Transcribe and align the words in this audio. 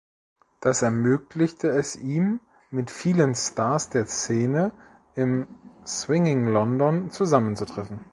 Das 0.61 0.81
ermöglichte 0.81 1.67
es 1.67 1.95
ihm, 1.95 2.39
mit 2.71 2.89
vielen 2.89 3.35
Stars 3.35 3.89
der 3.89 4.07
Szene 4.07 4.71
im 5.13 5.45
„Swinging 5.85 6.47
London“ 6.47 7.11
zusammenzutreffen. 7.11 8.03